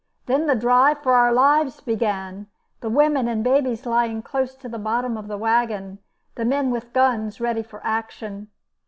[0.25, 2.47] Then the drive for our lives began,
[2.79, 5.99] the women and babies lying close to the bottom of the wagon,
[6.33, 8.47] the men with guns ready for action.